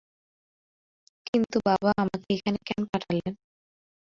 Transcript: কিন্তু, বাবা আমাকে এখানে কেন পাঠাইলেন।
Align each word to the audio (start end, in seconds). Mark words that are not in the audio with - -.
কিন্তু, 1.27 1.57
বাবা 1.65 1.89
আমাকে 1.97 2.27
এখানে 2.35 2.59
কেন 2.67 2.81
পাঠাইলেন। 2.91 3.33